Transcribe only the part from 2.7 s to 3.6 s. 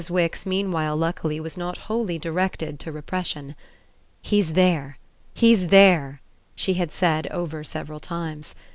to repression.